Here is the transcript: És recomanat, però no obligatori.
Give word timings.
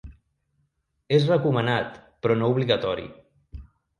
És 1.17 1.27
recomanat, 1.31 2.01
però 2.25 2.39
no 2.39 2.51
obligatori. 2.55 3.07